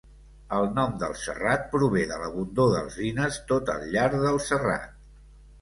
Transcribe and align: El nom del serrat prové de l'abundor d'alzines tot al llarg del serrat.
El 0.59 0.63
nom 0.77 0.95
del 1.03 1.11
serrat 1.23 1.67
prové 1.75 2.05
de 2.13 2.17
l'abundor 2.23 2.73
d'alzines 2.77 3.39
tot 3.53 3.73
al 3.75 3.87
llarg 3.93 4.21
del 4.25 4.45
serrat. 4.51 4.99